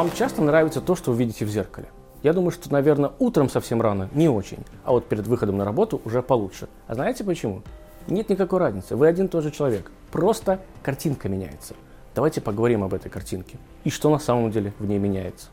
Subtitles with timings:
[0.00, 1.88] Вам часто нравится то, что вы видите в зеркале?
[2.22, 6.00] Я думаю, что, наверное, утром совсем рано не очень, а вот перед выходом на работу
[6.06, 6.70] уже получше.
[6.86, 7.60] А знаете почему?
[8.06, 9.90] Нет никакой разницы, вы один и тот же человек.
[10.10, 11.74] Просто картинка меняется.
[12.14, 15.48] Давайте поговорим об этой картинке и что на самом деле в ней меняется.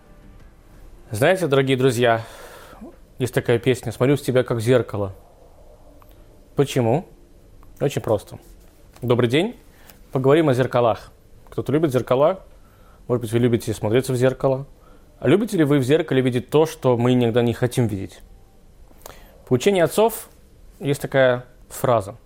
[1.12, 2.22] Знаете, дорогие друзья,
[3.20, 5.14] есть такая песня «Смотрю с тебя как зеркало».
[6.56, 7.06] Почему?
[7.82, 8.40] Очень просто.
[9.02, 9.58] Добрый день.
[10.14, 11.12] Поговорим о зеркалах.
[11.50, 12.46] Кто-то любит зеркала?
[13.08, 14.66] Может быть, вы любите смотреться в зеркало?
[15.20, 18.20] А любите ли вы в зеркале видеть то, что мы иногда не хотим видеть?
[19.48, 20.30] По учению отцов
[20.80, 22.18] есть такая фраза.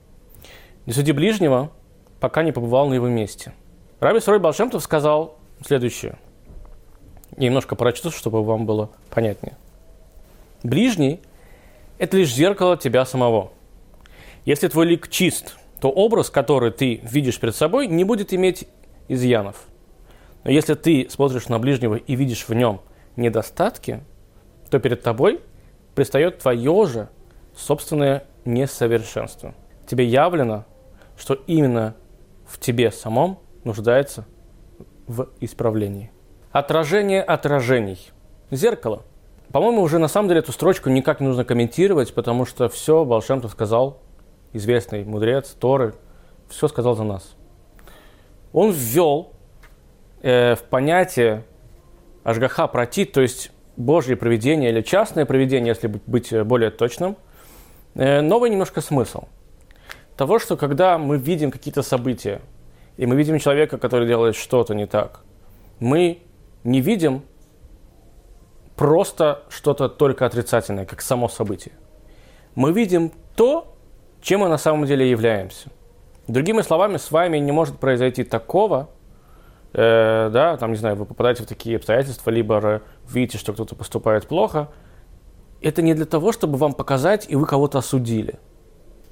[0.88, 1.72] «Не суди ближнего,
[2.20, 3.54] пока не побывал на его месте».
[4.00, 6.18] Раби Срой Балшемтов сказал следующее.
[7.38, 9.56] Я немножко прочту, чтобы вам было понятнее.
[10.64, 11.22] Ближний–
[11.98, 13.52] это лишь зеркало тебя самого.
[14.44, 18.68] Если твой лик чист, то образ, который ты видишь перед собой, не будет иметь
[19.08, 19.66] изъянов.
[20.44, 22.82] Но если ты смотришь на ближнего и видишь в нем
[23.16, 24.04] недостатки,
[24.70, 25.42] то перед тобой
[25.96, 27.10] предстает твое же
[27.56, 29.54] собственное несовершенство.
[29.86, 30.66] Тебе явлено,
[31.18, 31.96] что именно
[32.46, 34.26] в тебе самом нуждается
[35.08, 36.12] в исправлении.
[36.52, 38.12] Отражение отражений.
[38.50, 39.04] Зеркало.
[39.52, 43.52] По-моему, уже на самом деле эту строчку никак не нужно комментировать, потому что все Балшемтов
[43.52, 44.02] сказал,
[44.54, 45.94] известный мудрец, Торы,
[46.50, 47.36] все сказал за нас.
[48.54, 49.31] Он ввел
[50.22, 51.44] э, в понятие
[52.24, 57.18] Ашгаха протит, то есть Божье проведение или частное проведение, если быть более точным,
[57.96, 59.26] э, новый немножко смысл.
[60.18, 62.42] Того, что когда мы видим какие-то события,
[62.98, 65.22] и мы видим человека, который делает что-то не так,
[65.80, 66.22] мы
[66.64, 67.24] не видим
[68.76, 71.74] просто что-то только отрицательное, как само событие.
[72.56, 73.76] Мы видим то,
[74.22, 75.70] чем мы на самом деле являемся.
[76.28, 78.90] Другими словами, с вами не может произойти такого,
[79.74, 84.28] э, да, там, не знаю, вы попадаете в такие обстоятельства, либо видите, что кто-то поступает
[84.28, 84.70] плохо.
[85.62, 88.40] Это не для того, чтобы вам показать, и вы кого-то осудили–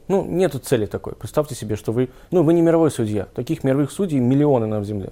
[0.10, 1.14] ну, нету цели такой.
[1.14, 3.26] Представьте себе, что вы, ну, вы не мировой судья.
[3.36, 5.12] Таких мировых судей миллионы на земле.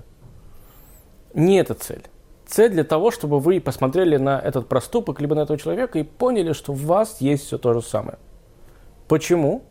[1.35, 2.01] Не это цель.
[2.47, 6.53] Цель для того, чтобы вы посмотрели на этот проступок, либо на этого человека и поняли,
[6.53, 8.17] что в вас есть все то же самое.
[9.07, 9.65] Почему?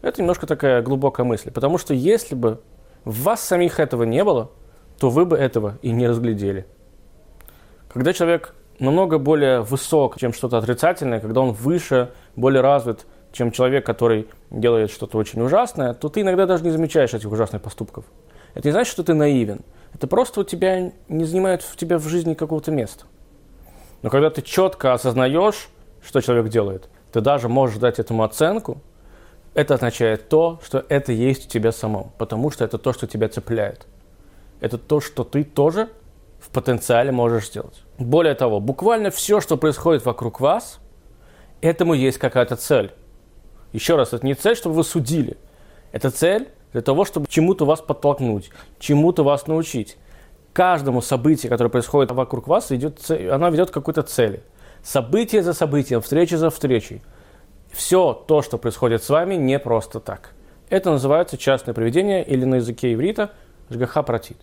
[0.00, 1.50] Это немножко такая глубокая мысль.
[1.50, 2.62] Потому что если бы
[3.04, 4.50] в вас самих этого не было,
[4.98, 6.66] то вы бы этого и не разглядели.
[7.92, 13.84] Когда человек намного более высок, чем что-то отрицательное, когда он выше, более развит, чем человек,
[13.84, 18.04] который делает что-то очень ужасное, то ты иногда даже не замечаешь этих ужасных поступков.
[18.54, 19.60] Это не значит, что ты наивен.
[19.92, 23.04] Это просто у тебя не занимает в тебя в жизни какого-то места.
[24.02, 25.68] Но когда ты четко осознаешь,
[26.02, 28.80] что человек делает, ты даже можешь дать этому оценку,
[29.54, 33.28] это означает то, что это есть у тебя самом, потому что это то, что тебя
[33.28, 33.86] цепляет.
[34.60, 35.88] Это то, что ты тоже
[36.38, 37.82] в потенциале можешь сделать.
[37.98, 40.80] Более того, буквально все, что происходит вокруг вас,
[41.60, 42.92] этому есть какая-то цель.
[43.72, 45.36] Еще раз, это не цель, чтобы вы судили.
[45.92, 49.96] Это цель для того, чтобы чему-то вас подтолкнуть, чему-то вас научить.
[50.52, 54.42] Каждому событию, которое происходит вокруг вас, идет, она ведет к какой-то цели.
[54.82, 57.02] Событие за событием, встреча за встречей.
[57.70, 60.32] Все то, что происходит с вами, не просто так.
[60.70, 63.32] Это называется частное приведение или на языке иврита
[63.70, 64.38] жгаха протит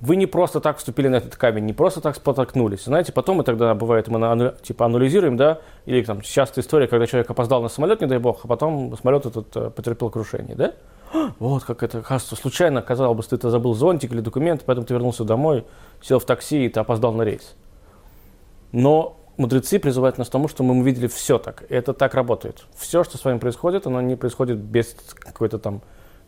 [0.00, 2.84] вы не просто так вступили на этот камень, не просто так спотолкнулись.
[2.84, 7.28] Знаете, потом мы тогда, бывает, мы типа анализируем, да, или там частая история, когда человек
[7.30, 10.74] опоздал на самолет, не дай бог, а потом самолет этот э, потерпел крушение, да?
[11.38, 15.24] Вот как это, кажется, случайно, казалось бы, ты забыл зонтик или документ, поэтому ты вернулся
[15.24, 15.64] домой,
[16.00, 17.56] сел в такси и ты опоздал на рейс.
[18.70, 21.64] Но мудрецы призывают нас к тому, что мы увидели все так.
[21.70, 22.66] Это так работает.
[22.76, 25.80] Все, что с вами происходит, оно не происходит без какой-то там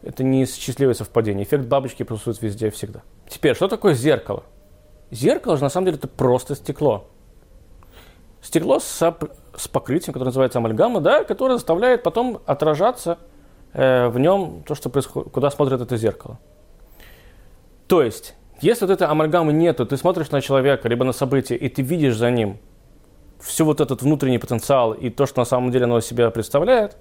[0.03, 1.45] это не счастливое совпадение.
[1.45, 3.03] Эффект бабочки присутствует везде и всегда.
[3.29, 4.45] Теперь, что такое зеркало?
[5.11, 7.09] Зеркало же на самом деле это просто стекло.
[8.41, 9.17] Стекло с,
[9.57, 13.19] с покрытием, которое называется амальгама, да, которое заставляет потом отражаться
[13.73, 16.39] э, в нем то, что происходит, куда смотрит это зеркало.
[17.87, 21.69] То есть, если вот этой амальгамы нету, ты смотришь на человека, либо на событие, и
[21.69, 22.59] ты видишь за ним
[23.41, 26.97] все вот этот внутренний потенциал и то, что на самом деле оно себя представляет,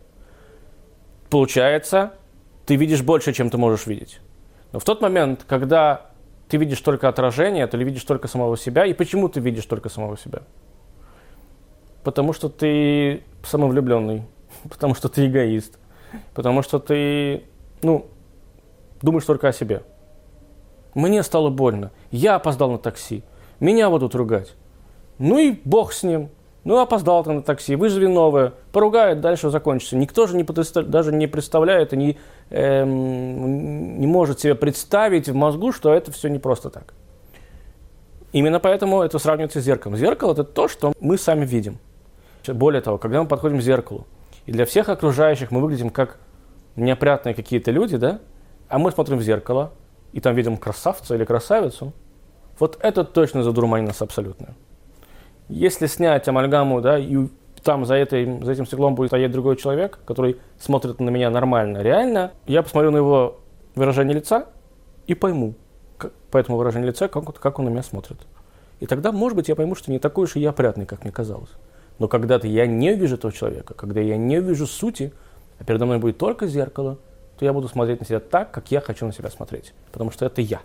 [1.30, 2.14] получается,
[2.70, 4.22] ты видишь больше, чем ты можешь видеть.
[4.74, 6.12] Но в тот момент, когда
[6.50, 8.86] ты видишь только отражение, ты видишь только самого себя.
[8.86, 10.44] И почему ты видишь только самого себя?
[12.04, 14.22] Потому что ты самовлюбленный,
[14.70, 15.80] потому что ты эгоист,
[16.36, 17.46] потому что ты,
[17.82, 18.06] ну,
[19.02, 19.82] думаешь только о себе.
[20.94, 23.24] Мне стало больно, я опоздал на такси,
[23.60, 24.54] меня будут ругать.
[25.18, 26.30] Ну и бог с ним,
[26.64, 29.96] ну, опоздал ты на такси, вызови новое, поругает, дальше закончится.
[29.96, 30.44] Никто же не
[30.84, 32.18] даже не представляет и не,
[32.50, 36.94] эм, не может себе представить в мозгу, что это все не просто так.
[38.32, 39.98] Именно поэтому это сравнивается с зеркалом.
[39.98, 41.80] Зеркало– это то, что мы сами видим.
[42.48, 44.06] Более того, когда мы подходим к зеркалу,
[44.46, 46.18] и для всех окружающих мы выглядим как
[46.76, 48.20] неопрятные какие-то люди, да,
[48.68, 49.72] а мы смотрим в зеркало,
[50.12, 51.94] и там видим красавца или красавицу,
[52.60, 54.56] вот это точно задурманит нас абсолютно.
[55.50, 57.28] Если снять амальгаму, да, и
[57.64, 61.82] там за, этой, за этим стеклом будет стоять другой человек, который смотрит на меня нормально,
[61.82, 63.40] реально, я посмотрю на его
[63.76, 64.46] выражение лица
[65.08, 65.56] и пойму,
[65.98, 68.20] как, по этому выражению лица, как, как он на меня смотрит.
[68.80, 71.12] И тогда, может быть, я пойму, что не такой уж и я опрятный, как мне
[71.12, 71.50] казалось.
[71.98, 75.12] Но когда-то я не вижу этого человека, когда я не вижу сути,
[75.60, 76.98] а передо мной будет только зеркало,
[77.38, 79.74] то я буду смотреть на себя так, как я хочу на себя смотреть.
[79.92, 80.62] Потому что это я.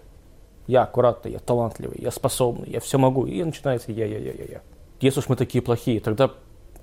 [0.66, 3.26] Я аккуратный, я талантливый, я способный, я все могу.
[3.26, 4.60] И начинается я, я, я, я, я.
[5.00, 6.30] Если уж мы такие плохие, тогда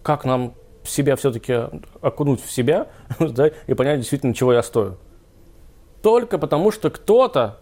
[0.03, 0.53] как нам
[0.83, 1.53] себя все-таки
[2.01, 2.87] окунуть в себя
[3.19, 4.97] да, и понять действительно, чего я стою?
[6.01, 7.59] Только потому, что кто-то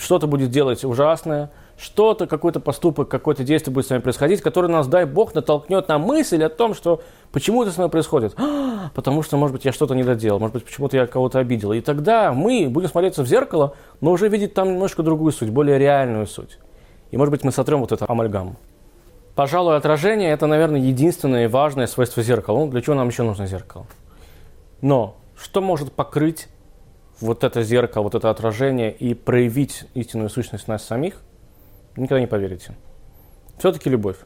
[0.00, 4.86] что-то будет делать ужасное, что-то, какой-то поступок, какое-то действие будет с вами происходить, которое нас,
[4.86, 7.02] дай Бог, натолкнет на мысль о том, что
[7.32, 8.34] почему это с вами происходит.
[8.94, 11.72] Потому что, может быть, я что-то не доделал, может быть, почему-то я кого-то обидел.
[11.72, 15.78] И тогда мы будем смотреться в зеркало, но уже видеть там немножко другую суть, более
[15.78, 16.58] реальную суть.
[17.10, 18.56] И, может быть, мы сотрем вот это амальгаму.
[19.34, 22.58] Пожалуй, отражение– это, наверное, единственное важное свойство зеркала.
[22.58, 23.86] Ну, для чего нам еще нужно зеркало?
[24.80, 26.48] Но что может покрыть
[27.20, 31.22] вот это зеркало, вот это отражение и проявить истинную сущность нас самих–
[31.96, 32.74] Никогда не поверите.
[33.58, 34.16] Все-таки любовь.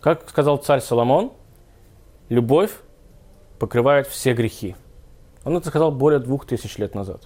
[0.00, 1.32] Как сказал царь Соломон,
[2.28, 2.72] любовь
[3.58, 4.76] покрывает все грехи.
[5.44, 7.22] Он это сказал более двух тысяч лет назад.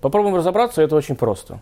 [0.00, 1.60] Попробуем разобраться, это очень просто.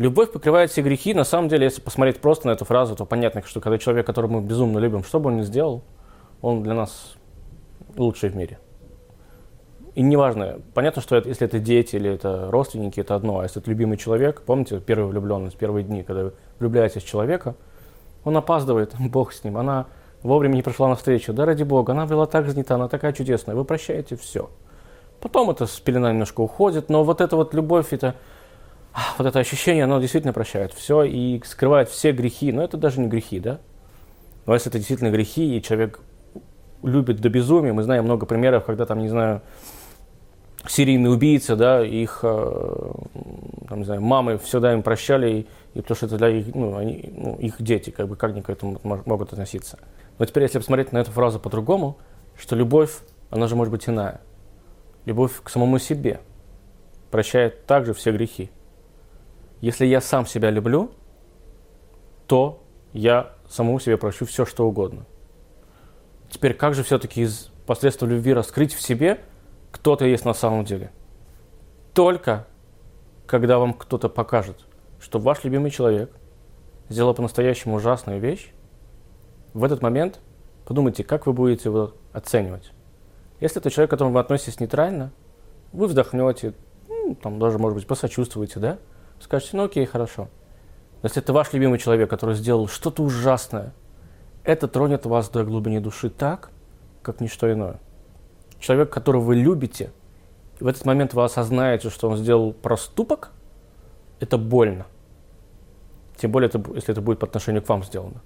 [0.00, 1.14] Любовь покрывает все грехи.
[1.14, 4.32] На самом деле, если посмотреть просто на эту фразу, то понятно, что когда человек, которого
[4.32, 5.82] мы безумно любим, что бы он ни сделал,
[6.40, 7.14] он для нас
[7.96, 8.58] лучший в мире–
[9.94, 13.60] и неважно, понятно, что это, если это дети или это родственники, это одно, а если
[13.60, 17.56] это любимый человек, помните, первая влюбленность, первые дни, когда вы влюбляетесь в человека,
[18.24, 19.86] он опаздывает, бог с ним, она
[20.22, 23.56] вовремя не пришла на встречу, да ради бога, она была так занята, она такая чудесная,
[23.56, 24.50] вы прощаете все.
[25.20, 28.14] Потом это с пелена немножко уходит, но вот эта вот любовь, это,
[29.18, 33.08] вот это ощущение, оно действительно прощает все и скрывает все грехи, но это даже не
[33.08, 33.60] грехи, да?
[34.46, 36.00] Но если это действительно грехи, и человек
[36.82, 39.42] любит до безумия, мы знаем много примеров, когда там, не знаю,
[40.66, 42.92] серийные убийцы, да, их, э,
[43.68, 46.76] там, не знаю, мамы всегда им прощали, и, и потому что это для их, ну,
[46.76, 49.78] они, ну, их дети, как бы, как они к этому могут относиться.
[50.18, 51.98] Но теперь, если посмотреть на эту фразу по-другому,
[52.36, 52.98] что любовь,
[53.30, 54.20] она же может быть иная.
[55.06, 56.20] Любовь к самому себе
[57.10, 58.50] прощает также все грехи.
[59.60, 60.90] Если я сам себя люблю,
[62.26, 62.62] то
[62.92, 65.04] я самому себе прощу все, что угодно.
[66.30, 69.20] Теперь, как же все-таки из посредства любви раскрыть в себе–
[69.70, 70.90] кто ты есть на самом деле.
[71.94, 72.46] Только
[73.26, 74.66] когда вам кто-то покажет,
[75.00, 76.10] что ваш любимый человек
[76.88, 78.52] сделал по-настоящему ужасную вещь,
[79.54, 80.20] в этот момент
[80.64, 82.72] подумайте, как вы будете его оценивать.
[83.40, 85.12] Если это человек, к которому вы относитесь нейтрально,
[85.72, 86.54] вы вздохнете,
[86.88, 88.78] ну, там даже, может быть, посочувствуете, да?
[89.20, 90.28] Скажете, ну окей, хорошо.
[91.02, 93.72] Но если это ваш любимый человек, который сделал что-то ужасное,
[94.44, 96.50] это тронет вас до глубины души так,
[97.02, 97.78] как ничто иное
[98.60, 99.90] человек, которого вы любите,
[100.60, 103.32] в этот момент вы осознаете, что он сделал проступок,
[104.20, 104.86] это больно.
[106.16, 108.22] Тем более, это, если это будет по отношению к вам сделано.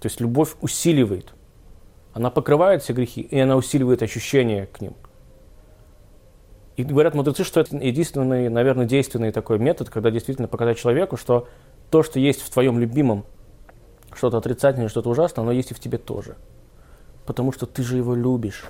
[0.00, 1.32] То есть любовь усиливает.
[2.12, 4.94] Она покрывает все грехи, и она усиливает ощущение к ним.
[6.78, 11.46] И говорят мудрецы, что это единственный, наверное, действенный такой метод, когда действительно показать человеку, что
[11.90, 13.26] то, что есть в твоем любимом,
[14.14, 16.36] что-то отрицательное, что-то ужасное, оно есть и в тебе тоже.
[17.26, 18.64] Потому что ты же его любишь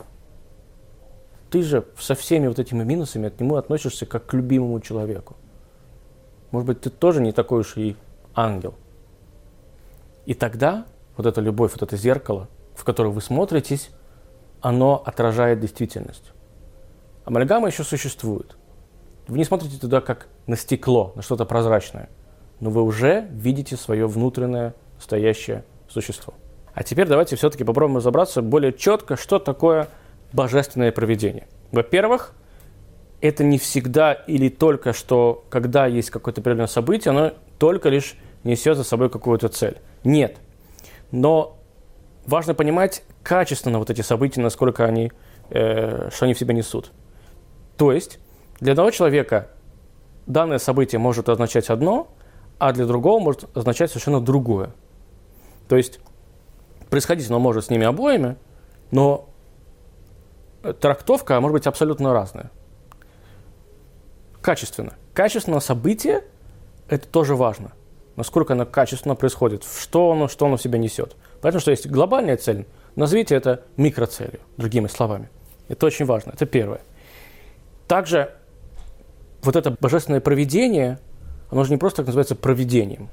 [1.50, 5.36] ты же со всеми вот этими минусами от него относишься как к любимому человеку.
[6.50, 7.96] Может быть, ты тоже не такой уж и
[8.34, 8.74] ангел.
[10.26, 10.86] И тогда
[11.16, 13.90] вот эта любовь, вот это зеркало, в которое вы смотритесь,
[14.60, 16.32] оно отражает действительность.
[17.28, 18.56] Амальгама еще существует.
[19.26, 22.08] Вы не смотрите туда как на стекло, на что-то прозрачное,
[22.58, 26.32] но вы уже видите свое внутреннее настоящее существо.
[26.72, 29.88] А теперь давайте все-таки попробуем разобраться более четко, что такое
[30.32, 31.46] божественное проведение.
[31.70, 32.32] Во-первых,
[33.20, 38.78] это не всегда или только что, когда есть какое-то определенное событие, оно только лишь несет
[38.78, 39.76] за собой какую-то цель.
[40.02, 40.38] Нет.
[41.10, 41.58] Но
[42.24, 45.12] важно понимать качественно вот эти события, насколько они,
[45.50, 46.90] э, что они в себе несут.
[47.78, 48.18] То есть
[48.60, 49.48] для одного человека
[50.26, 52.08] данное событие может означать одно,
[52.58, 54.74] а для другого может означать совершенно другое.
[55.68, 56.00] То есть
[56.90, 58.36] происходить оно может с ними обоими,
[58.90, 59.28] но
[60.80, 62.50] трактовка может быть абсолютно разная.
[64.42, 64.94] Качественно.
[65.14, 66.24] Качественно событие–
[66.88, 67.72] это тоже важно.
[68.16, 71.14] насколько оно качественно происходит, что оно, что оно в себя несет.
[71.40, 72.66] Поэтому, что есть глобальная цель,
[72.96, 75.30] назовите это микроцелью, другими словами.
[75.68, 76.80] Это очень важно, это первое.
[77.88, 78.34] Также
[79.42, 80.98] вот это божественное проведение,
[81.50, 83.08] оно же не просто так называется проведением.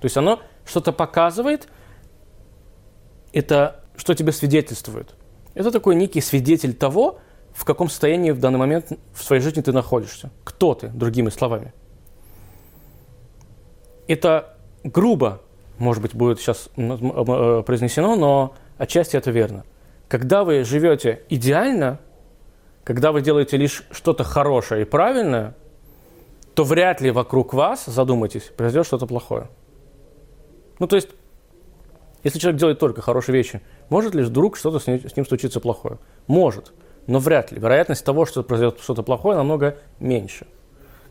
[0.00, 1.68] То есть оно что-то показывает,
[3.32, 5.14] это что тебе свидетельствует.
[5.54, 7.18] Это такой некий свидетель того,
[7.52, 10.30] в каком состоянии в данный момент в своей жизни ты находишься.
[10.44, 11.72] Кто ты, другими словами.
[14.06, 15.40] Это грубо,
[15.78, 19.64] может быть, будет сейчас э, произнесено, но отчасти это верно.
[20.08, 22.00] Когда вы живете идеально,
[22.84, 25.56] когда вы делаете лишь что-то хорошее и правильное,
[26.54, 29.48] то вряд ли вокруг вас, задумайтесь, произойдет что-то плохое.
[30.78, 31.08] Ну, то есть,
[32.22, 35.98] если человек делает только хорошие вещи, может ли вдруг что-то с с ним случиться плохое?
[36.26, 36.72] Может,
[37.06, 37.58] но вряд ли.
[37.58, 40.46] Вероятность того, что произойдет что-то плохое, намного меньше.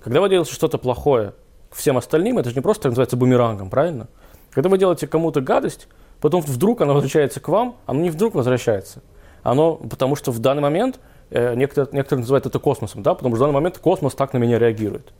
[0.02, 1.34] Когда вы делаете что-то плохое
[1.72, 4.08] всем остальным, это же не просто называется бумерангом, правильно?
[4.52, 5.88] Когда вы делаете кому-то гадость,
[6.22, 9.02] потом вдруг она возвращается к вам, оно не вдруг возвращается.
[9.44, 11.00] Оно, потому что в данный момент,
[11.30, 14.60] некоторые, некоторые называют это космосом, да, потому что в данный момент космос так на меня
[14.60, 15.14] реагирует.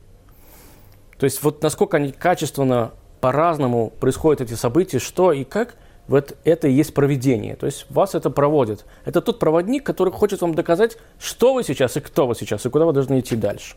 [1.18, 2.92] То есть вот насколько они качественно,
[3.22, 5.76] по-разному происходят эти события, что и как,
[6.08, 7.56] вот это и есть проведение.
[7.56, 8.86] То есть вас это проводит.
[9.06, 12.70] Это тот проводник, который хочет вам доказать, что вы сейчас и кто вы сейчас, и
[12.70, 13.76] куда вы должны идти дальше.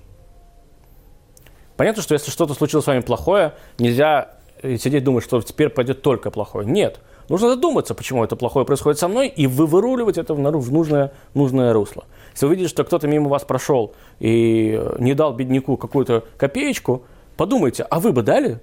[1.77, 6.03] Понятно, что если что-то случилось с вами плохое, нельзя сидеть и думать, что теперь пойдет
[6.03, 6.67] только плохое.
[6.67, 6.99] Нет.
[7.29, 11.73] Нужно задуматься, почему это плохое происходит со мной, и вы выруливать это в нужное, нужное
[11.73, 12.05] русло.
[12.33, 17.03] Если вы видите, что кто-то мимо вас прошел и не дал бедняку какую-то копеечку,
[17.37, 18.61] подумайте, а вы бы дали?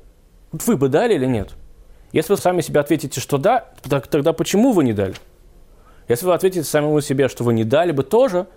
[0.52, 1.50] Вы бы дали или нет?
[2.14, 3.70] Если вы сами себе ответите, что да,
[4.10, 5.16] тогда почему вы не дали?
[6.08, 8.48] Если вы ответите самому себе, что вы не дали бы тоже,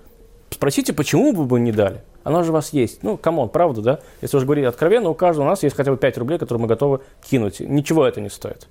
[0.50, 2.02] спросите, почему вы бы не дали.
[2.22, 3.02] Оно же у вас есть.
[3.02, 4.00] Ну, come on, правда, да?
[4.20, 6.68] Если уже говорить откровенно, у каждого у нас есть хотя бы 5 рублей, которые мы
[6.68, 7.60] готовы кинуть.
[7.60, 8.68] Ничего это не стоит.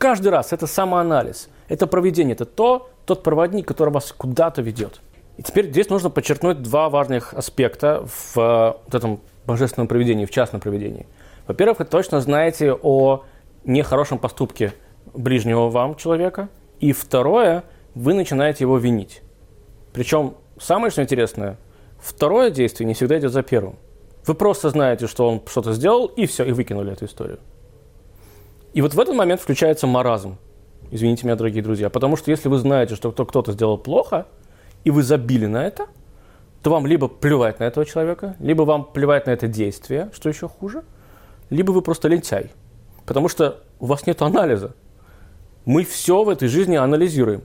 [0.00, 5.00] Каждый раз это самоанализ, это проведение, это то, тот проводник, который вас куда-то ведет.
[5.36, 10.30] И теперь здесь нужно подчеркнуть два важных аспекта в э, вот этом божественном проведении, в
[10.30, 11.06] частном проведении.
[11.46, 13.24] Во-первых, вы точно знаете о
[13.64, 14.72] нехорошем поступке
[15.14, 16.48] ближнего вам человека.
[16.80, 17.64] И второе,
[17.94, 19.22] вы начинаете его винить.
[19.92, 21.58] Причем самое что интересное–
[22.00, 23.76] Второе действие не всегда идет за первым.
[24.26, 27.38] Вы просто знаете, что он что-то сделал, и все, и выкинули эту историю.
[28.72, 30.38] И вот в этот момент включается маразм.
[30.92, 31.90] Извините меня, дорогие друзья.
[31.90, 34.26] Потому что если вы знаете, что кто-то сделал плохо,
[34.84, 35.86] и вы забили на это,
[36.62, 40.48] то вам либо плевать на этого человека, либо вам плевать на это действие, что еще
[40.48, 40.84] хуже,
[41.48, 42.50] либо вы просто лентяй.
[43.06, 44.74] Потому что у вас нет анализа.
[45.64, 47.42] Мы все в этой жизни анализируем.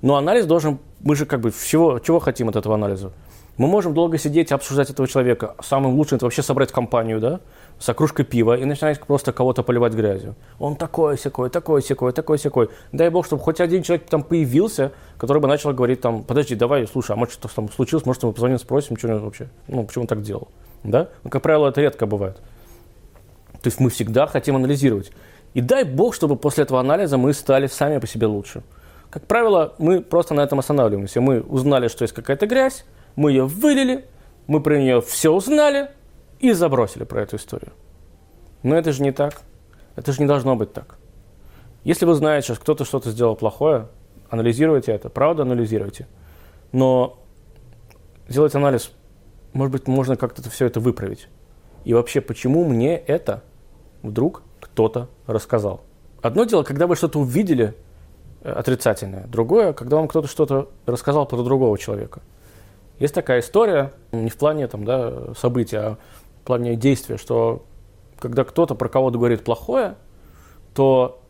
[0.00, 0.78] Но анализ должен...
[1.00, 3.12] Мы же как бы чего, чего хотим от этого анализа?
[3.56, 5.54] Мы можем долго сидеть и обсуждать этого человека.
[5.62, 7.40] Самым лучшим это вообще собрать компанию, да,
[7.78, 10.34] с окружкой пива и начинать просто кого-то поливать грязью.
[10.58, 12.68] Он такой секой, такой секой, такой секой.
[12.92, 16.86] Дай бог, чтобы хоть один человек там появился, который бы начал говорить там, подожди, давай,
[16.86, 20.02] слушай, а может что там случилось, может мы позвоним, спросим, что он вообще, ну, почему
[20.02, 20.48] он так делал,
[20.84, 21.08] да?
[21.24, 22.36] Ну, как правило, это редко бывает.
[23.62, 25.12] То есть мы всегда хотим анализировать.
[25.54, 28.62] И дай бог, чтобы после этого анализа мы стали сами по себе лучше.
[29.08, 31.22] Как правило, мы просто на этом останавливаемся.
[31.22, 32.84] Мы узнали, что есть какая-то грязь,
[33.16, 34.04] мы ее вылили,
[34.46, 35.90] мы про нее все узнали
[36.38, 37.72] и забросили про эту историю.
[38.62, 39.40] Но это же не так.
[39.96, 40.98] Это же не должно быть так.
[41.82, 43.88] Если вы знаете, что кто-то что-то сделал плохое,
[44.28, 46.06] анализируйте это, правда анализируйте.
[46.72, 47.18] Но
[48.28, 48.92] сделать анализ,
[49.52, 51.28] может быть, можно как-то все это выправить.
[51.84, 53.42] И вообще, почему мне это
[54.02, 55.80] вдруг кто-то рассказал?
[56.20, 57.74] Одно дело, когда вы что-то увидели
[58.42, 59.26] э, отрицательное.
[59.28, 62.20] Другое, когда вам кто-то что-то рассказал про другого человека–
[62.98, 65.98] есть такая история, не в плане там, да, события, а
[66.42, 67.66] в плане действия, что
[68.18, 69.96] когда кто-то про кого-то говорит плохое,
[70.74, 71.20] то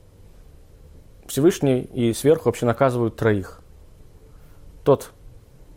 [1.26, 3.60] Всевышний и сверху вообще наказывают троих.
[4.84, 5.10] Тот,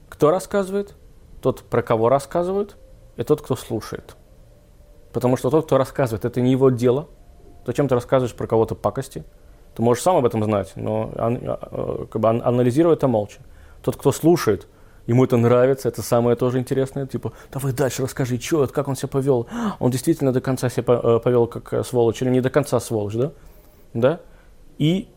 [0.10, 0.96] кто рассказывает,
[1.42, 2.78] тот, про кого рассказывают,
[3.16, 4.16] и тот, кто слушает.
[5.12, 7.08] Потому что тот, кто рассказывает, это не его дело.
[7.66, 9.24] Зачем ты рассказываешь про кого-то пакости?
[9.76, 13.40] Ты можешь сам об этом знать, но а, как бы анализируй это молча.
[13.82, 14.68] Тот, кто слушает–
[15.10, 19.08] ему это нравится, это самое тоже интересное, типа, давай дальше расскажи, что, как он себя
[19.08, 19.48] повел,
[19.80, 23.16] он действительно до конца себя э, повел как э, сволочь или не до конца сволочь,
[23.16, 23.32] да?
[23.96, 24.20] Да?
[24.78, 25.10] И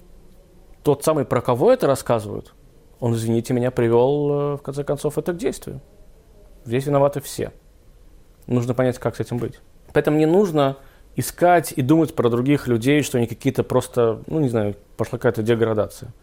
[0.83, 2.55] тот самый, про кого это рассказывают,
[3.01, 5.83] он, извините меня, привел, э, в конце концов, это к действию.
[6.65, 7.53] Здесь виноваты все.
[8.47, 9.61] Нужно понять, как с этим быть.
[9.93, 10.79] Поэтому не нужно
[11.17, 15.43] искать и думать про других людей, что они какие-то просто, ну, не знаю, пошла какая-то
[15.43, 16.15] деградация.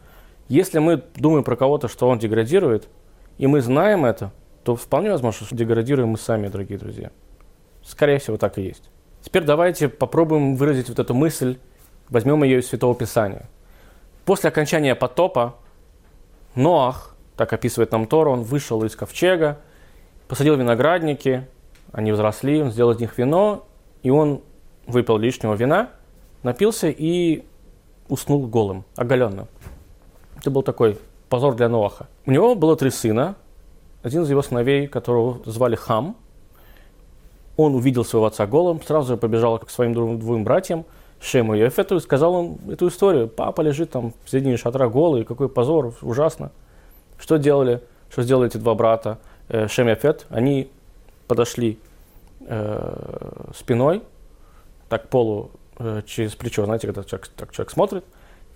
[0.47, 2.87] Если мы думаем про кого-то, что он деградирует–
[3.39, 4.31] и мы знаем это,
[4.63, 7.09] то вполне возможно, что деградируем мы сами, дорогие друзья.
[7.81, 8.91] Скорее всего, так и есть.
[9.21, 11.57] Теперь давайте попробуем выразить вот эту мысль,
[12.09, 13.49] возьмем ее из Святого Писания.
[14.25, 15.55] После окончания потопа
[16.53, 19.59] Ноах, так описывает нам Тора, он вышел из ковчега,
[20.27, 21.47] посадил виноградники,
[21.93, 23.65] они взросли, он сделал из них вино,
[24.03, 24.41] и он
[24.85, 25.91] выпил лишнего вина,
[26.43, 27.45] напился и
[28.09, 29.47] уснул голым, оголенным.
[30.37, 30.97] Это был такой
[31.29, 32.07] позор для Ноаха.
[32.25, 33.35] У него было три сына.
[34.03, 36.15] Один из его сыновей, которого звали Хам,
[37.57, 40.85] он увидел своего отца голым, сразу же побежал к своим двум, братьям,
[41.19, 43.27] Шему и Ефету, и сказал им эту историю.
[43.27, 46.51] Папа лежит там в середине шатра голый, какой позор, ужасно.
[47.17, 47.81] Что делали?
[48.09, 49.17] Что сделали эти два брата?
[49.49, 50.71] Э, Шем и Ефет, они
[51.27, 51.77] подошли
[52.39, 54.03] э, спиной,
[54.87, 58.05] так полу э, через плечо, знаете, когда человек, так человек смотрит,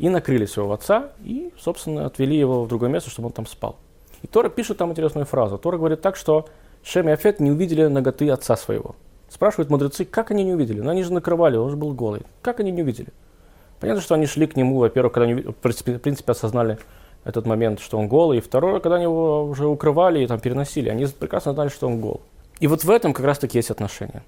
[0.04, 3.78] и накрыли своего отца, и, собственно, отвели его в другое место, чтобы он там спал.
[4.22, 5.58] И Тора пишет там интересную фразу.
[5.58, 6.46] Тора говорит так, что
[6.84, 8.98] Шем и Афет не увидели ноготы отца своего.
[9.30, 10.82] Спрашивают мудрецы, как они не увидели?
[10.82, 12.24] Ну, они же накрывали, он же был голый.
[12.42, 13.14] Как они не увидели?
[13.80, 16.80] Понятно, что они шли к нему, во-первых, когда они, в принципе, осознали
[17.24, 20.90] этот момент, что он голый, и второе, когда они его уже укрывали и там переносили,
[20.90, 22.20] они прекрасно знали, что он гол.
[22.60, 24.24] И вот в этом как раз-таки есть отношение.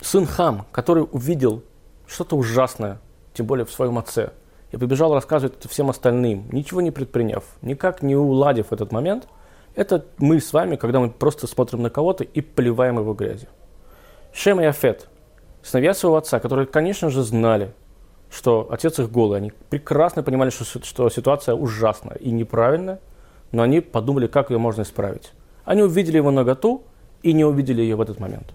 [0.00, 1.62] Сын Хам, который увидел
[2.08, 2.98] что-то ужасное,
[3.34, 4.30] тем более в своем отце,
[4.70, 9.26] и побежал рассказывать это всем остальным, ничего не предприняв, никак не уладив этот момент–
[9.74, 13.48] это мы с вами, когда мы просто смотрим на кого-то и поливаем его грязью.
[14.32, 15.08] Шем и Афет,
[15.62, 17.72] сыновья своего отца, которые, конечно же, знали,
[18.30, 23.00] что отец их голый, они прекрасно понимали, что, что ситуация ужасная и неправильная,
[23.52, 25.32] но они подумали, как ее можно исправить.
[25.64, 26.82] Они увидели его наготу
[27.22, 28.54] и не увидели ее в этот момент.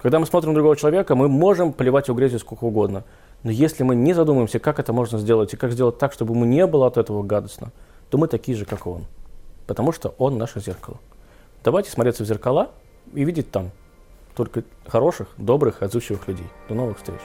[0.00, 3.04] Когда мы смотрим на другого человека, мы можем поливать его грязью сколько угодно.
[3.42, 6.44] Но если мы не задумаемся, как это можно сделать, и как сделать так, чтобы ему
[6.44, 7.72] не было от этого гадостно,
[8.10, 9.06] то мы такие же, как он
[9.66, 10.98] потому что он наше зеркало.
[11.64, 12.70] Давайте смотреться в зеркала
[13.12, 13.70] и видеть там
[14.34, 16.46] только хороших, добрых, отзывчивых людей.
[16.68, 17.20] До новых встреч!